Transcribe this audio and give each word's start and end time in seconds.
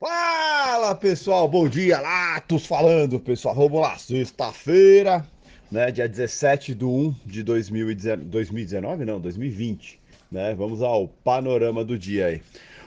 Fala 0.00 0.94
pessoal, 0.94 1.48
bom 1.48 1.68
dia, 1.68 2.00
Latos 2.00 2.64
falando 2.64 3.18
pessoal, 3.18 3.52
vamos 3.52 3.80
lá, 3.80 3.98
sexta-feira, 3.98 5.26
né, 5.72 5.90
dia 5.90 6.08
17 6.08 6.72
de 6.72 6.84
1 6.84 7.16
de 7.26 7.42
2019, 7.42 9.04
não, 9.04 9.20
2020, 9.20 9.98
né, 10.30 10.54
vamos 10.54 10.82
ao 10.82 11.08
panorama 11.08 11.84
do 11.84 11.98
dia 11.98 12.26
aí. 12.26 12.42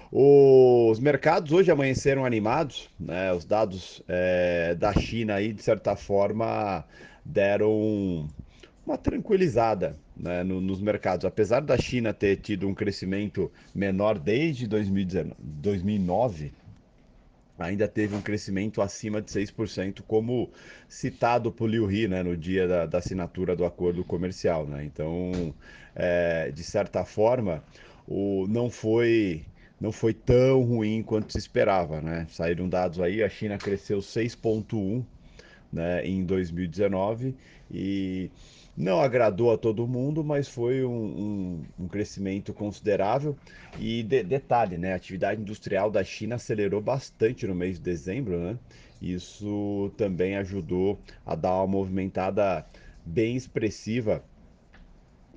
Os 0.10 1.02
mercados 1.02 1.52
hoje 1.52 1.70
amanheceram 1.70 2.24
animados, 2.24 2.90
né, 2.98 3.34
os 3.34 3.44
dados 3.44 4.02
é, 4.08 4.74
da 4.76 4.94
China 4.94 5.34
aí, 5.34 5.52
de 5.52 5.62
certa 5.62 5.98
forma, 5.98 6.86
deram 7.26 8.26
uma 8.86 8.98
tranquilizada 8.98 9.98
né, 10.16 10.44
no, 10.44 10.62
nos 10.62 10.80
mercados. 10.80 11.26
Apesar 11.26 11.60
da 11.60 11.78
China 11.78 12.14
ter 12.14 12.38
tido 12.38 12.70
um 12.70 12.74
crescimento 12.74 13.52
menor 13.76 14.18
desde 14.18 14.66
2019, 14.66 15.36
2009, 15.40 16.54
ainda 17.62 17.88
teve 17.88 18.16
um 18.16 18.22
crescimento 18.22 18.82
acima 18.82 19.22
de 19.22 19.32
6%, 19.32 20.02
como 20.08 20.52
citado 20.88 21.52
por 21.52 21.70
Liu 21.70 21.92
He 21.92 22.08
né, 22.08 22.24
no 22.24 22.36
dia 22.36 22.68
da, 22.68 22.86
da 22.86 22.98
assinatura 22.98 23.56
do 23.56 23.66
acordo 23.66 24.04
comercial. 24.04 24.66
Né? 24.66 24.84
Então, 24.86 25.54
é, 25.96 26.52
de 26.52 26.64
certa 26.64 27.06
forma, 27.06 27.64
o, 28.08 28.46
não 28.48 28.70
foi 28.70 29.46
não 29.80 29.92
foi 29.92 30.14
tão 30.14 30.62
ruim 30.62 31.02
quanto 31.02 31.32
se 31.32 31.40
esperava, 31.40 32.00
né? 32.00 32.28
Saíram 32.30 32.70
dados 32.70 33.00
aí, 33.00 33.24
a 33.24 33.30
China 33.30 33.58
cresceu 33.58 33.98
6,1 33.98 35.04
né, 35.72 36.06
em 36.06 36.24
2019 36.26 37.36
e 37.70 38.30
não 38.76 39.02
agradou 39.02 39.52
a 39.52 39.58
todo 39.58 39.88
mundo, 39.88 40.24
mas 40.24 40.48
foi 40.48 40.84
um, 40.84 40.92
um, 40.92 41.62
um 41.80 41.88
crescimento 41.88 42.54
considerável. 42.54 43.36
E 43.80 44.04
de, 44.04 44.24
detalhe, 44.24 44.78
né, 44.78 44.94
a 44.94 44.96
atividade 44.96 45.42
industrial 45.42 45.90
da 45.90 46.04
China 46.04 46.36
acelerou 46.36 46.82
bastante 46.82 47.46
no 47.48 47.56
mês 47.56 47.78
de 47.78 47.84
dezembro, 47.84 48.40
né? 48.40 48.58
Isso 49.02 49.92
também 49.98 50.38
ajudou 50.38 51.00
a 51.26 51.36
dar 51.36 51.56
uma 51.56 51.68
movimentada 51.68 52.66
bem 53.04 53.36
expressiva 53.36 54.24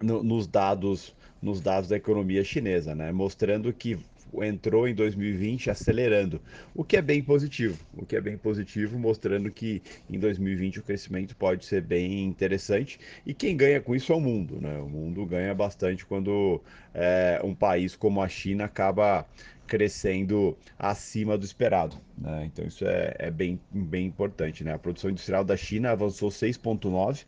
no, 0.03 0.23
nos 0.23 0.47
dados 0.47 1.14
nos 1.41 1.61
dados 1.61 1.91
da 1.91 1.97
economia 1.97 2.42
chinesa, 2.42 2.95
né? 2.95 3.12
mostrando 3.12 3.70
que 3.70 3.98
entrou 4.42 4.89
em 4.89 4.94
2020 4.94 5.70
acelerando, 5.70 6.41
o 6.75 6.83
que 6.83 6.97
é 6.97 7.03
bem 7.03 7.22
positivo, 7.22 7.78
o 7.97 8.05
que 8.05 8.17
é 8.17 8.20
bem 8.20 8.36
positivo, 8.36 8.98
mostrando 8.98 9.50
que 9.50 9.83
em 10.11 10.19
2020 10.19 10.80
o 10.80 10.83
crescimento 10.83 11.36
pode 11.36 11.64
ser 11.64 11.83
bem 11.83 12.25
interessante 12.25 12.98
e 13.25 13.33
quem 13.33 13.56
ganha 13.56 13.80
com 13.80 13.95
isso 13.95 14.12
é 14.12 14.17
o 14.17 14.20
mundo, 14.20 14.61
né? 14.61 14.78
O 14.78 14.89
mundo 14.89 15.25
ganha 15.25 15.55
bastante 15.55 16.05
quando 16.05 16.61
é, 16.92 17.41
um 17.45 17.55
país 17.55 17.95
como 17.95 18.20
a 18.22 18.28
China 18.28 18.64
acaba 18.64 19.27
crescendo 19.67 20.56
acima 20.78 21.39
do 21.39 21.45
esperado. 21.45 21.97
Né? 22.17 22.45
Então 22.47 22.64
isso 22.67 22.84
é, 22.86 23.14
é, 23.19 23.30
bem, 23.30 23.58
bem 23.70 24.06
importante. 24.06 24.62
Né? 24.62 24.72
A 24.72 24.78
produção 24.78 25.11
industrial 25.11 25.45
da 25.45 25.56
China 25.56 25.91
avançou 25.91 26.28
6,9% 26.28 27.25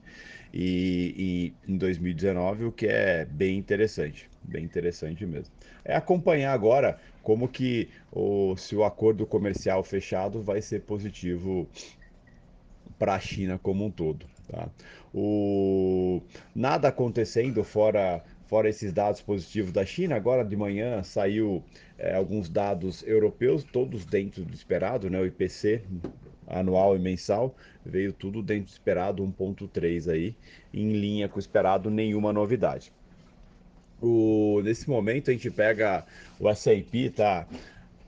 e, 0.53 1.53
e, 1.67 1.71
em 1.73 1.77
2019, 1.77 2.65
o 2.65 2.73
que 2.73 2.87
é 2.87 3.25
bem 3.25 3.59
interessante, 3.59 4.29
bem 4.47 4.65
interessante 4.65 5.25
mesmo. 5.27 5.53
É 5.85 5.95
acompanhar 5.97 6.53
agora 6.53 6.99
como 7.23 7.49
que 7.49 7.89
o, 8.13 8.57
se 8.57 8.75
o 8.77 8.85
acordo 8.85 9.27
comercial 9.27 9.83
fechado 9.83 10.43
vai 10.43 10.63
ser 10.63 10.83
positivo 10.83 11.69
para 12.99 13.15
a 13.15 13.21
China 13.21 13.59
como 13.59 13.85
um 13.85 13.91
todo. 13.91 14.27
Tá? 14.49 14.69
O, 15.13 16.23
nada 16.55 16.89
acontecendo 16.89 17.65
fora 17.65 18.23
fora 18.47 18.69
esses 18.69 18.93
dados 18.93 19.21
positivos 19.21 19.73
da 19.73 19.85
China, 19.85 20.15
agora 20.15 20.45
de 20.45 20.57
manhã 20.57 21.03
saiu 21.03 21.65
é, 21.99 22.15
alguns 22.15 22.49
dados 22.49 23.03
europeus, 23.07 23.65
todos 23.65 24.05
dentro 24.05 24.45
do 24.45 24.55
esperado, 24.55 25.11
né? 25.11 25.21
O 25.21 25.27
IPC 25.27 25.83
anual 26.47 26.97
e 26.97 26.99
mensal, 26.99 27.57
veio 27.85 28.13
tudo 28.13 28.43
dentro 28.43 28.67
do 28.67 28.73
esperado, 28.73 29.23
1.3 29.23 30.09
aí, 30.13 30.37
em 30.73 30.93
linha 30.93 31.29
com 31.29 31.37
o 31.37 31.41
esperado, 31.41 31.91
nenhuma 31.91 32.33
novidade. 32.33 32.93
O, 34.01 34.61
nesse 34.63 34.89
momento 34.89 35.31
a 35.31 35.33
gente 35.33 35.51
pega 35.51 36.05
o 36.39 36.49
S&P, 36.49 37.11
tá 37.11 37.47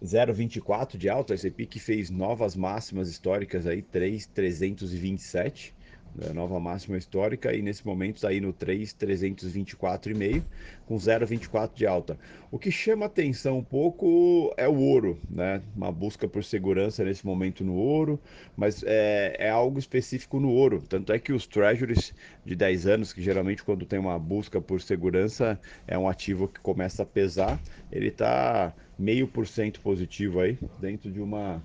0,24 0.02 0.96
de 0.96 1.08
alta, 1.08 1.32
o 1.32 1.34
S&P 1.34 1.66
que 1.66 1.80
fez 1.80 2.10
novas 2.10 2.54
máximas 2.54 3.08
históricas 3.08 3.66
aí, 3.66 3.82
3,327, 3.82 5.74
nova 6.34 6.58
máxima 6.58 6.96
histórica 6.96 7.54
e 7.54 7.62
nesse 7.62 7.86
momento 7.86 8.16
está 8.16 8.28
aí 8.28 8.40
no 8.40 8.52
3,324,5 8.52 10.42
com 10.86 10.96
0,24 10.96 11.74
de 11.74 11.86
alta. 11.86 12.18
O 12.50 12.58
que 12.58 12.70
chama 12.70 13.06
atenção 13.06 13.58
um 13.58 13.64
pouco 13.64 14.52
é 14.56 14.66
o 14.68 14.76
ouro, 14.76 15.18
né? 15.28 15.62
Uma 15.76 15.92
busca 15.92 16.26
por 16.26 16.42
segurança 16.42 17.04
nesse 17.04 17.24
momento 17.24 17.62
no 17.64 17.74
ouro, 17.74 18.18
mas 18.56 18.82
é, 18.84 19.36
é 19.38 19.50
algo 19.50 19.78
específico 19.78 20.40
no 20.40 20.50
ouro. 20.50 20.82
Tanto 20.88 21.12
é 21.12 21.18
que 21.18 21.32
os 21.32 21.46
treasuries 21.46 22.14
de 22.44 22.56
10 22.56 22.86
anos, 22.86 23.12
que 23.12 23.22
geralmente 23.22 23.62
quando 23.62 23.84
tem 23.84 23.98
uma 23.98 24.18
busca 24.18 24.60
por 24.60 24.80
segurança 24.80 25.60
é 25.86 25.98
um 25.98 26.08
ativo 26.08 26.48
que 26.48 26.60
começa 26.60 27.02
a 27.02 27.06
pesar, 27.06 27.60
ele 27.92 28.08
está 28.08 28.74
meio 28.98 29.28
por 29.28 29.46
cento 29.46 29.80
positivo 29.80 30.40
aí, 30.40 30.58
dentro 30.80 31.10
de 31.10 31.20
uma 31.20 31.62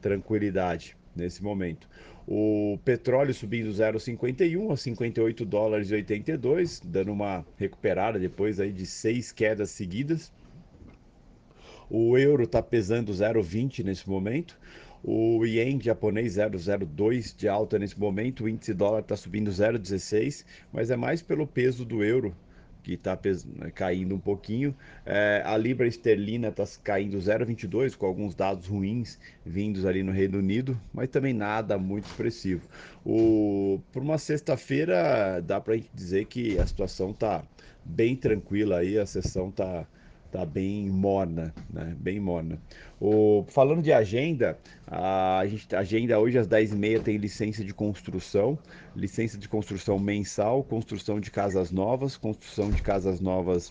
tranquilidade 0.00 0.96
nesse 1.14 1.42
momento. 1.42 1.88
O 2.26 2.78
petróleo 2.84 3.34
subindo 3.34 3.70
0,51 3.70 4.72
a 4.72 4.76
58 4.76 5.44
dólares 5.44 5.90
e 5.90 5.94
82, 5.94 6.80
dando 6.84 7.12
uma 7.12 7.44
recuperada 7.56 8.18
depois 8.18 8.60
aí 8.60 8.72
de 8.72 8.86
seis 8.86 9.32
quedas 9.32 9.70
seguidas. 9.70 10.32
O 11.90 12.16
euro 12.16 12.44
está 12.44 12.62
pesando 12.62 13.12
0,20 13.12 13.84
nesse 13.84 14.08
momento. 14.08 14.58
O 15.02 15.44
ien 15.44 15.80
japonês 15.80 16.36
0,02 16.36 17.36
de 17.36 17.48
alta 17.48 17.76
nesse 17.78 17.98
momento. 17.98 18.44
O 18.44 18.48
índice 18.48 18.72
dólar 18.72 19.00
está 19.00 19.16
subindo 19.16 19.50
0,16, 19.50 20.44
mas 20.72 20.90
é 20.90 20.96
mais 20.96 21.20
pelo 21.20 21.46
peso 21.46 21.84
do 21.84 22.04
euro 22.04 22.34
que 22.82 22.94
está 22.94 23.18
caindo 23.74 24.14
um 24.14 24.18
pouquinho. 24.18 24.74
É, 25.06 25.42
a 25.44 25.56
libra 25.56 25.86
esterlina 25.86 26.48
está 26.48 26.64
caindo 26.82 27.16
0,22, 27.18 27.96
com 27.96 28.06
alguns 28.06 28.34
dados 28.34 28.66
ruins 28.66 29.18
vindos 29.44 29.84
ali 29.86 30.02
no 30.02 30.12
Reino 30.12 30.38
Unido, 30.38 30.78
mas 30.92 31.08
também 31.08 31.32
nada 31.32 31.78
muito 31.78 32.06
expressivo. 32.06 32.66
Por 33.04 34.02
uma 34.02 34.18
sexta-feira, 34.18 35.40
dá 35.40 35.60
para 35.60 35.78
dizer 35.94 36.26
que 36.26 36.58
a 36.58 36.66
situação 36.66 37.10
está 37.10 37.44
bem 37.84 38.16
tranquila 38.16 38.78
aí, 38.78 38.98
a 38.98 39.06
sessão 39.06 39.48
está 39.48 39.86
tá 40.32 40.46
bem 40.46 40.88
morna, 40.88 41.54
né? 41.70 41.94
Bem 42.00 42.18
morna. 42.18 42.58
O, 42.98 43.44
falando 43.48 43.82
de 43.82 43.92
agenda, 43.92 44.58
a, 44.86 45.44
gente, 45.46 45.76
agenda 45.76 46.18
hoje 46.18 46.38
às 46.38 46.48
10h30 46.48 47.02
tem 47.02 47.16
licença 47.18 47.62
de 47.62 47.74
construção, 47.74 48.58
licença 48.96 49.36
de 49.36 49.46
construção 49.46 49.98
mensal, 49.98 50.64
construção 50.64 51.20
de 51.20 51.30
casas 51.30 51.70
novas, 51.70 52.16
construção 52.16 52.70
de 52.70 52.80
casas 52.80 53.20
novas 53.20 53.70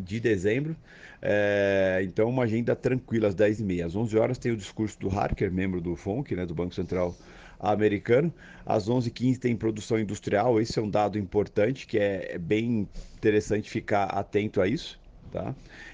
de 0.00 0.18
dezembro. 0.18 0.74
É, 1.20 2.00
então, 2.04 2.30
uma 2.30 2.44
agenda 2.44 2.74
tranquila 2.74 3.28
às 3.28 3.34
10h30. 3.34 3.84
Às 3.84 3.94
11 3.94 4.16
horas 4.16 4.38
tem 4.38 4.50
o 4.50 4.56
discurso 4.56 4.98
do 4.98 5.10
Harker, 5.10 5.52
membro 5.52 5.80
do 5.80 5.94
FONC, 5.94 6.34
né, 6.34 6.46
do 6.46 6.54
Banco 6.54 6.74
Central 6.74 7.14
americano. 7.60 8.32
Às 8.64 8.88
11h15 8.88 9.38
tem 9.38 9.54
produção 9.54 9.98
industrial. 9.98 10.58
Esse 10.58 10.78
é 10.78 10.82
um 10.82 10.88
dado 10.88 11.18
importante 11.18 11.86
que 11.86 11.98
é, 11.98 12.32
é 12.32 12.38
bem 12.38 12.88
interessante 13.14 13.68
ficar 13.68 14.04
atento 14.04 14.62
a 14.62 14.66
isso 14.66 15.03
tá? 15.34 15.52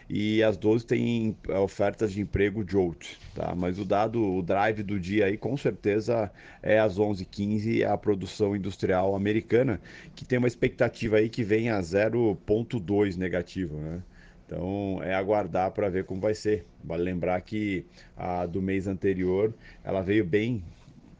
E 0.08 0.42
às 0.42 0.58
12 0.58 0.84
tem 0.84 1.34
ofertas 1.62 2.12
de 2.12 2.20
emprego 2.20 2.62
Jolt, 2.68 3.16
tá? 3.34 3.54
Mas 3.56 3.78
o 3.78 3.86
dado, 3.86 4.22
o 4.22 4.42
drive 4.42 4.82
do 4.82 5.00
dia 5.00 5.24
aí 5.24 5.38
com 5.38 5.56
certeza 5.56 6.30
é 6.62 6.78
às 6.78 6.98
11h15 6.98 7.86
a 7.86 7.96
produção 7.96 8.54
industrial 8.54 9.16
americana, 9.16 9.80
que 10.14 10.26
tem 10.26 10.38
uma 10.38 10.46
expectativa 10.46 11.16
aí 11.16 11.30
que 11.30 11.42
vem 11.42 11.70
a 11.70 11.80
0.2 11.80 13.16
negativo, 13.16 13.78
né? 13.78 14.02
Então 14.44 15.00
é 15.02 15.14
aguardar 15.14 15.70
para 15.70 15.88
ver 15.88 16.04
como 16.04 16.20
vai 16.20 16.34
ser. 16.34 16.66
Vale 16.84 17.02
lembrar 17.02 17.40
que 17.40 17.86
a 18.16 18.44
do 18.44 18.60
mês 18.60 18.86
anterior 18.86 19.54
ela 19.82 20.02
veio 20.02 20.24
bem 20.24 20.62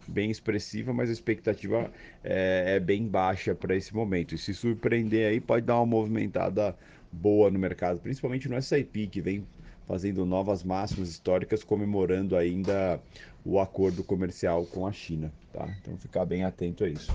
bem 0.07 0.31
expressiva, 0.31 0.93
mas 0.93 1.09
a 1.09 1.13
expectativa 1.13 1.91
é, 2.25 2.75
é 2.77 2.81
bem 2.81 3.07
baixa 3.07 3.55
para 3.55 3.77
esse 3.77 3.95
momento. 3.95 4.35
E 4.35 4.39
se 4.39 4.53
surpreender 4.53 5.29
aí 5.29 5.41
pode 5.41 5.65
dar 5.65 5.77
uma 5.77 5.87
movimentada 5.87 6.77
boa 7.13 7.51
no 7.51 7.59
mercado, 7.59 8.01
principalmente 8.01 8.49
no 8.49 8.61
SIP, 8.61 9.07
que 9.09 9.21
vem 9.21 9.47
fazendo 9.87 10.25
novas 10.25 10.63
máximas 10.63 11.09
históricas, 11.09 11.65
comemorando 11.65 12.37
ainda 12.37 13.01
o 13.45 13.59
acordo 13.59 14.05
comercial 14.05 14.65
com 14.67 14.87
a 14.87 14.93
China. 14.93 15.33
Tá? 15.53 15.69
Então, 15.81 15.97
ficar 15.97 16.25
bem 16.25 16.45
atento 16.45 16.85
a 16.85 16.89
isso. 16.89 17.13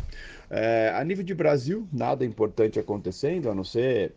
É, 0.49 0.91
a 0.93 1.03
nível 1.03 1.23
de 1.23 1.33
Brasil, 1.33 1.87
nada 1.91 2.25
importante 2.25 2.77
acontecendo, 2.77 3.49
a 3.49 3.55
não 3.55 3.63
ser 3.63 4.13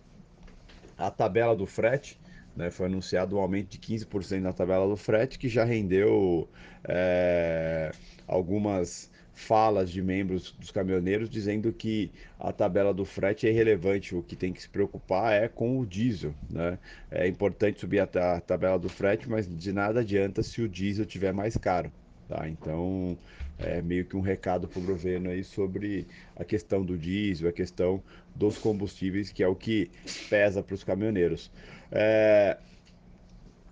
a 0.97 1.11
tabela 1.11 1.55
do 1.55 1.67
frete. 1.67 2.19
Né, 2.57 2.73
foi 2.73 2.87
anunciado 2.87 3.37
um 3.37 3.41
aumento 3.41 3.69
de 3.69 3.79
15% 3.79 4.41
na 4.41 4.53
tabela 4.53 4.89
do 4.89 4.97
frete, 4.97 5.39
que 5.39 5.49
já 5.49 5.63
rendeu 5.63 6.49
é, 6.83 7.93
algumas 8.27 9.09
falas 9.39 9.91
de 9.91 10.03
membros 10.03 10.53
dos 10.59 10.73
caminhoneiros 10.73 11.31
dizendo 11.31 11.73
que 11.73 12.11
a 12.41 12.53
tabela 12.53 12.93
do 12.93 13.05
frete 13.05 13.47
é 13.47 13.51
irrelevante, 13.51 14.15
o 14.15 14.23
que 14.23 14.35
tem 14.35 14.53
que 14.53 14.61
se 14.61 14.69
preocupar 14.69 15.33
é 15.33 15.47
com 15.47 15.79
o 15.79 15.87
diesel. 15.87 16.35
Né? 16.51 16.77
É 17.09 17.27
importante 17.29 17.79
subir 17.79 18.01
a, 18.01 18.41
tabela 18.41 18.79
do 18.79 18.89
frete, 18.89 19.31
mas 19.31 19.49
de 19.49 19.73
nada 19.73 20.01
adianta 20.01 20.43
se 20.43 20.61
o 20.61 20.69
diesel 20.69 21.07
tiver 21.07 21.33
mais 21.33 21.57
caro. 21.57 21.91
Tá? 22.29 22.49
Então, 22.49 23.17
é 23.59 23.81
meio 23.81 24.05
que 24.05 24.17
um 24.17 24.21
recado 24.21 24.67
para 24.67 24.81
o 24.81 24.85
governo 24.85 25.31
aí 25.31 25.45
sobre 25.45 26.07
a 26.37 26.45
questão 26.45 26.85
do 26.85 26.99
diesel, 26.99 27.49
a 27.49 27.53
questão 27.53 28.03
dos 28.35 28.59
combustíveis, 28.59 29.31
que 29.31 29.43
é 29.43 29.49
o 29.49 29.55
que 29.55 29.89
pesa 30.29 30.63
para 30.65 30.75
os 30.75 30.83
caminhoneiros. 30.83 31.51
É... 31.93 32.59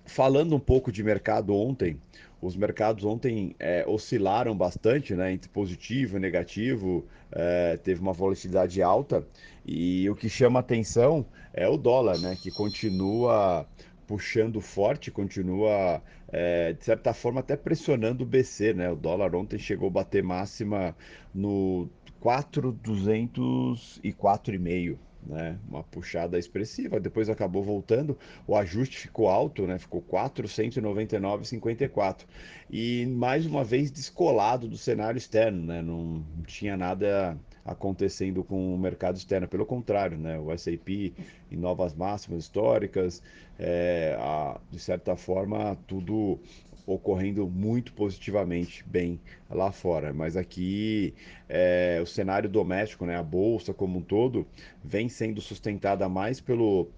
Falando 0.06 0.54
um 0.54 0.60
pouco 0.60 0.92
de 0.92 1.02
mercado 1.02 1.54
ontem, 1.54 2.00
os 2.40 2.56
mercados 2.56 3.04
ontem 3.04 3.56
é, 3.58 3.84
oscilaram 3.86 4.56
bastante, 4.56 5.14
né, 5.14 5.32
entre 5.32 5.50
positivo 5.50 6.16
e 6.16 6.20
negativo, 6.20 7.04
é, 7.32 7.76
teve 7.76 8.00
uma 8.00 8.12
volatilidade 8.12 8.80
alta 8.80 9.26
e 9.64 10.08
o 10.08 10.14
que 10.14 10.28
chama 10.28 10.60
atenção 10.60 11.26
é 11.52 11.68
o 11.68 11.76
dólar, 11.76 12.18
né, 12.18 12.36
que 12.40 12.52
continua 12.52 13.66
puxando 14.06 14.60
forte, 14.60 15.10
continua, 15.10 16.00
é, 16.28 16.72
de 16.72 16.84
certa 16.84 17.12
forma, 17.12 17.40
até 17.40 17.56
pressionando 17.56 18.22
o 18.22 18.26
BC, 18.26 18.72
né? 18.72 18.88
O 18.90 18.94
dólar 18.94 19.34
ontem 19.34 19.58
chegou 19.58 19.88
a 19.88 19.90
bater 19.90 20.22
máxima 20.22 20.94
no 21.34 21.88
4,204,5 22.22 24.96
né? 25.26 25.58
Uma 25.68 25.82
puxada 25.82 26.38
expressiva, 26.38 26.98
depois 27.00 27.28
acabou 27.28 27.62
voltando, 27.62 28.18
o 28.46 28.56
ajuste 28.56 28.96
ficou 28.98 29.28
alto, 29.28 29.66
né? 29.66 29.78
Ficou 29.78 30.00
499,54 30.02 32.24
e 32.70 33.04
mais 33.06 33.44
uma 33.46 33.64
vez 33.64 33.90
descolado 33.90 34.68
do 34.68 34.78
cenário 34.78 35.18
externo, 35.18 35.66
né? 35.66 35.82
Não 35.82 36.24
tinha 36.46 36.76
nada 36.76 37.36
acontecendo 37.66 38.44
com 38.44 38.74
o 38.74 38.78
mercado 38.78 39.16
externo, 39.16 39.48
pelo 39.48 39.66
contrário, 39.66 40.16
né? 40.16 40.38
O 40.38 40.52
S&P 40.52 41.12
em 41.50 41.56
novas 41.56 41.92
máximas 41.94 42.44
históricas, 42.44 43.22
é, 43.58 44.16
a, 44.18 44.60
de 44.70 44.78
certa 44.78 45.16
forma 45.16 45.76
tudo 45.86 46.38
ocorrendo 46.86 47.48
muito 47.48 47.92
positivamente 47.92 48.84
bem 48.86 49.20
lá 49.50 49.72
fora. 49.72 50.12
Mas 50.12 50.36
aqui 50.36 51.12
é, 51.48 51.98
o 52.00 52.06
cenário 52.06 52.48
doméstico, 52.48 53.04
né, 53.04 53.16
a 53.16 53.22
bolsa 53.22 53.74
como 53.74 53.98
um 53.98 54.02
todo, 54.02 54.46
vem 54.84 55.08
sendo 55.08 55.40
sustentada 55.40 56.08
mais 56.08 56.40
pelo 56.40 56.88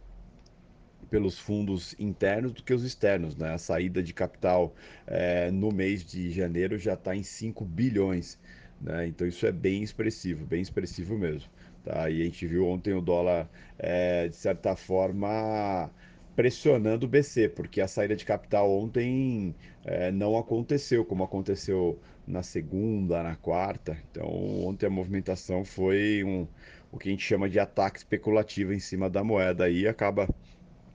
pelos 1.11 1.39
fundos 1.39 1.95
internos 1.99 2.53
do 2.53 2.63
que 2.63 2.75
os 2.75 2.85
externos. 2.85 3.35
Né? 3.35 3.55
A 3.55 3.59
saída 3.59 4.03
de 4.03 4.13
capital 4.13 4.75
é, 5.07 5.51
no 5.51 5.73
mês 5.73 6.05
de 6.05 6.31
janeiro 6.31 6.79
já 6.79 6.93
está 6.93 7.17
em 7.17 7.23
5 7.23 7.65
bilhões. 7.65 8.39
Né? 8.81 9.07
Então 9.09 9.27
isso 9.27 9.47
é 9.47 9.53
bem 9.53 9.83
expressivo, 9.83 10.45
bem 10.47 10.61
expressivo 10.61 11.17
mesmo. 11.17 11.51
Tá? 11.85 12.11
E 12.11 12.23
a 12.23 12.25
gente 12.25 12.47
viu 12.47 12.67
ontem 12.67 12.95
o 12.95 13.01
dólar, 13.01 13.49
é, 13.79 14.29
de 14.29 14.37
certa 14.37 14.77
forma, 14.77 15.91
pressionando 16.37 17.07
o 17.07 17.09
BC, 17.09 17.49
porque 17.49 17.81
a 17.81 17.89
saída 17.89 18.15
de 18.15 18.25
capital 18.25 18.71
ontem 18.71 19.55
é, 19.85 20.11
não 20.13 20.37
aconteceu 20.37 21.05
como 21.05 21.25
aconteceu 21.25 21.99
na 22.27 22.43
segunda, 22.43 23.23
na 23.23 23.37
quarta. 23.37 23.97
Então, 24.11 24.29
ontem 24.65 24.87
a 24.87 24.91
movimentação 24.91 25.65
foi 25.65 26.23
um, 26.25 26.47
o 26.93 26.99
que 26.99 27.09
a 27.09 27.13
gente 27.13 27.25
chama 27.25 27.49
de 27.49 27.59
ataque 27.59 27.99
especulativo 27.99 28.73
em 28.73 28.79
cima 28.79 29.09
da 29.11 29.25
moeda 29.25 29.69
e 29.69 29.89
acaba 29.89 30.29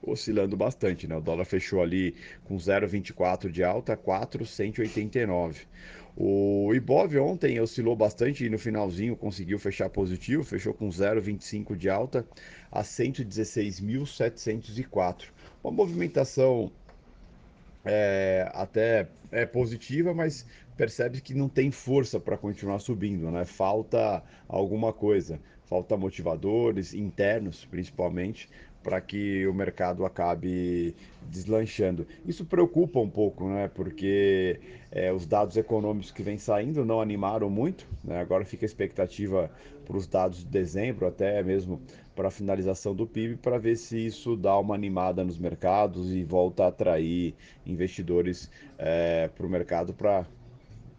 oscilando 0.06 0.58
bastante, 0.58 1.08
né? 1.08 1.16
O 1.16 1.22
dólar 1.22 1.46
fechou 1.46 1.82
ali 1.82 2.14
com 2.44 2.58
0,24 2.58 3.50
de 3.50 3.64
alta, 3.64 3.96
4,189. 3.96 5.62
O 6.16 6.72
Ibov 6.76 7.18
ontem 7.18 7.60
oscilou 7.60 7.96
bastante 7.96 8.46
e 8.46 8.50
no 8.50 8.60
finalzinho 8.60 9.16
conseguiu 9.16 9.58
fechar 9.58 9.90
positivo, 9.90 10.44
fechou 10.44 10.72
com 10.74 10.90
0,25 10.90 11.76
de 11.76 11.90
alta 11.90 12.24
a 12.72 12.84
116.704. 12.84 15.30
Uma 15.64 15.72
movimentação 15.72 16.72
é, 17.84 18.48
até 18.54 19.08
é 19.32 19.44
positiva, 19.46 20.14
mas 20.14 20.46
percebe 20.78 21.20
que 21.20 21.34
não 21.34 21.50
tem 21.50 21.72
força 21.72 22.20
para 22.20 22.38
continuar 22.38 22.78
subindo, 22.80 23.32
né? 23.32 23.44
Falta 23.46 24.24
alguma 24.48 24.94
coisa, 24.94 25.40
falta 25.66 25.98
motivadores 25.98 26.94
internos, 26.94 27.66
principalmente, 27.66 28.48
para 28.84 29.00
que 29.00 29.48
o 29.48 29.54
mercado 29.54 30.06
acabe 30.06 30.94
deslanchando. 31.30 32.06
Isso 32.26 32.46
preocupa 32.46 33.00
um 33.00 33.10
pouco, 33.10 33.48
né? 33.48 33.72
Porque 33.74 34.60
é, 34.92 35.12
os 35.12 35.26
dados 35.26 35.56
econômicos 35.56 36.12
que 36.12 36.22
vêm 36.22 36.38
saindo 36.38 36.86
não 36.86 37.02
animaram 37.02 37.50
muito. 37.50 37.88
Né? 38.04 38.20
Agora 38.20 38.44
fica 38.46 38.66
a 38.66 38.68
expectativa 38.68 39.50
para 39.86 39.98
os 39.98 40.06
dados 40.06 40.40
de 40.40 40.46
dezembro, 40.46 41.08
até 41.08 41.42
mesmo 41.42 41.82
para 42.16 42.28
a 42.28 42.32
finalização 42.32 42.94
do 42.94 43.08
PIB, 43.08 43.38
para 43.38 43.58
ver 43.58 43.76
se 43.76 44.06
isso 44.06 44.36
dá 44.36 44.58
uma 44.60 44.76
animada 44.76 45.24
nos 45.24 45.38
mercados 45.38 46.14
e 46.14 46.24
volta 46.24 46.66
a 46.66 46.68
atrair 46.68 47.34
investidores 47.66 48.52
é, 48.78 49.30
para 49.30 49.46
o 49.46 49.50
mercado 49.50 49.94
para 49.94 50.26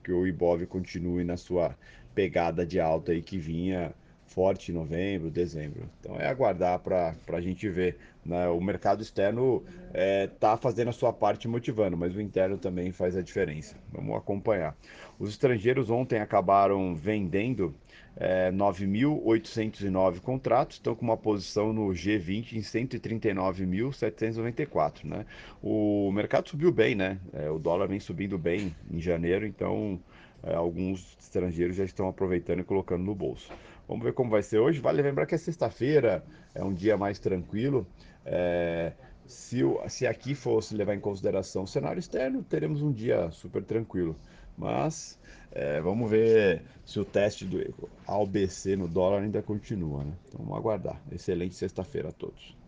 que 0.03 0.13
o 0.13 0.27
Ibov 0.27 0.67
continue 0.67 1.25
na 1.25 1.37
sua 1.37 1.77
pegada 2.15 2.67
de 2.67 2.79
alta 2.81 3.13
aí 3.13 3.23
que 3.23 3.39
vinha 3.39 3.95
forte 4.35 4.73
em 4.73 4.75
novembro, 4.75 5.31
dezembro. 5.31 5.89
Então 6.01 6.17
é 6.17 6.27
aguardar 6.27 6.81
para 6.81 7.15
a 7.29 7.41
gente 7.41 7.69
ver. 7.69 7.97
Né? 8.27 8.49
O 8.49 8.61
mercado 8.61 9.01
externo 9.01 9.63
está 9.87 9.95
é, 9.95 10.27
tá 10.27 10.57
fazendo 10.57 10.89
a 10.89 10.93
sua 10.93 11.13
parte 11.13 11.47
motivando, 11.47 11.97
mas 11.97 12.17
o 12.17 12.21
interno 12.21 12.59
também 12.59 12.91
faz 12.91 13.17
a 13.17 13.23
diferença. 13.23 13.77
Vamos 13.93 14.17
acompanhar. 14.17 14.77
Os 15.19 15.31
estrangeiros 15.31 15.89
ontem 15.89 16.19
acabaram 16.19 16.97
vendendo 16.97 17.73
é, 18.17 18.51
9.809 18.51 20.19
contratos, 20.21 20.75
estão 20.77 20.97
com 20.97 21.05
uma 21.05 21.17
posição 21.17 21.73
no 21.73 21.87
G20 21.91 22.55
em 22.55 22.61
139.794. 22.61 25.05
Né? 25.05 25.25
O 25.63 26.11
mercado 26.13 26.49
subiu 26.49 26.73
bem, 26.73 26.97
né? 26.97 27.21
É, 27.33 27.49
o 27.51 27.59
dólar 27.59 27.87
vem 27.87 28.01
subindo 28.01 28.37
bem 28.37 28.75
em 28.91 29.01
janeiro, 29.01 29.47
então 29.47 30.01
é, 30.43 30.55
alguns 30.55 31.17
estrangeiros 31.21 31.77
já 31.77 31.85
estão 31.85 32.09
aproveitando 32.09 32.59
e 32.61 32.65
colocando 32.65 33.05
no 33.05 33.15
bolso. 33.15 33.53
Vamos 33.87 34.05
ver 34.05 34.13
como 34.13 34.31
vai 34.31 34.43
ser 34.43 34.59
hoje. 34.59 34.81
Vale 34.81 35.03
lembrar 35.03 35.27
que 35.27 35.35
é 35.35 35.39
sexta-feira, 35.39 36.25
é 36.55 36.65
um 36.65 36.73
dia 36.73 36.97
mais 36.97 37.19
tranquilo. 37.19 37.87
É, 38.25 38.93
se, 39.27 39.61
se 39.89 40.07
aqui 40.07 40.35
fosse 40.35 40.75
levar 40.75 40.95
em 40.95 41.01
consideração 41.01 41.65
o 41.65 41.67
cenário 41.67 41.99
externo, 41.99 42.43
teremos 42.43 42.83
um 42.83 42.93
dia 42.93 43.31
super 43.31 43.63
tranquilo. 43.63 44.17
Mas 44.57 45.19
é, 45.51 45.81
vamos 45.81 46.11
ver 46.11 46.63
se 46.85 47.01
o 47.01 47.05
teste 47.05 47.45
do 47.45 47.59
AUBC 48.07 48.77
no 48.77 48.87
dólar 48.89 49.23
ainda 49.23 49.43
continua. 49.43 50.05
Né? 50.05 50.13
Então 50.29 50.41
vamos 50.45 50.57
aguardar. 50.57 51.01
Excelente 51.11 51.55
sexta-feira 51.55 52.09
a 52.09 52.13
todos. 52.13 52.64